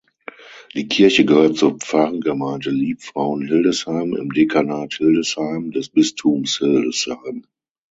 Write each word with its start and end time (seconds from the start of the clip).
Die 0.73 0.87
Kirche 0.87 1.25
gehört 1.25 1.57
zur 1.59 1.77
Pfarrgemeinde 1.77 2.71
Liebfrauen 2.71 3.45
Hildesheim 3.45 4.15
im 4.15 4.31
Dekanat 4.31 4.95
Hildesheim 4.95 5.69
des 5.69 5.89
Bistums 5.89 6.57
Hildesheim. 6.57 7.45